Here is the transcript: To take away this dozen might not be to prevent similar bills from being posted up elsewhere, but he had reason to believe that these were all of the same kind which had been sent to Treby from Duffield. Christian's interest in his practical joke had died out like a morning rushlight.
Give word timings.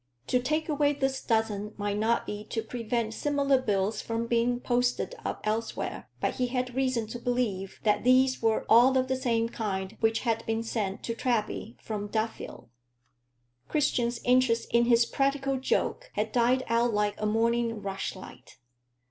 To 0.25 0.39
take 0.39 0.67
away 0.67 0.93
this 0.93 1.21
dozen 1.21 1.75
might 1.77 1.99
not 1.99 2.25
be 2.25 2.43
to 2.45 2.63
prevent 2.63 3.13
similar 3.13 3.61
bills 3.61 4.01
from 4.01 4.25
being 4.25 4.59
posted 4.59 5.13
up 5.23 5.41
elsewhere, 5.43 6.09
but 6.19 6.37
he 6.37 6.47
had 6.47 6.73
reason 6.73 7.05
to 7.09 7.19
believe 7.19 7.79
that 7.83 8.03
these 8.03 8.41
were 8.41 8.65
all 8.67 8.97
of 8.97 9.07
the 9.07 9.15
same 9.15 9.47
kind 9.47 9.95
which 9.99 10.21
had 10.21 10.43
been 10.47 10.63
sent 10.63 11.03
to 11.03 11.13
Treby 11.13 11.79
from 11.79 12.07
Duffield. 12.07 12.67
Christian's 13.67 14.19
interest 14.23 14.69
in 14.73 14.85
his 14.85 15.05
practical 15.05 15.59
joke 15.59 16.09
had 16.13 16.31
died 16.31 16.63
out 16.67 16.95
like 16.95 17.13
a 17.21 17.27
morning 17.27 17.83
rushlight. 17.83 18.57